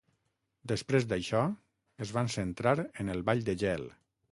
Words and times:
Després 0.71 1.05
d'això 1.11 1.41
es 2.07 2.15
van 2.17 2.33
centrar 2.39 2.75
en 2.87 3.15
el 3.17 3.25
ball 3.31 3.47
de 3.51 3.59
gel. 3.67 3.89